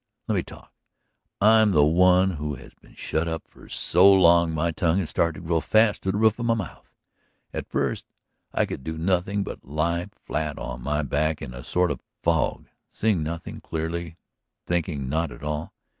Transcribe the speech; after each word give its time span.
Let 0.27 0.33
me 0.33 0.41
talk! 0.41 0.73
I'm 1.39 1.73
the 1.73 1.85
one 1.85 2.31
who 2.31 2.55
has 2.55 2.73
been 2.73 2.95
shut 2.95 3.27
up 3.27 3.43
for 3.47 3.69
so 3.69 4.11
long 4.11 4.51
my 4.51 4.71
tongue 4.71 4.97
has 4.97 5.11
started 5.11 5.39
to 5.41 5.45
grow 5.45 5.59
fast 5.61 6.01
to 6.01 6.11
the 6.11 6.17
roof 6.17 6.39
of 6.39 6.47
my 6.47 6.55
mouth. 6.55 6.95
At 7.53 7.69
first 7.69 8.05
I 8.51 8.65
could 8.65 8.83
do 8.83 8.97
nothing 8.97 9.43
but 9.43 9.63
lie 9.63 10.07
flat 10.15 10.57
on 10.57 10.81
my 10.81 11.03
back 11.03 11.39
in 11.39 11.53
a 11.53 11.63
sort 11.63 11.91
of 11.91 12.01
fog, 12.23 12.65
seeing 12.89 13.21
nothing 13.21 13.61
clearly, 13.61 14.17
thinking 14.65 15.07
not 15.07 15.31
at 15.31 15.43
all. 15.43 15.71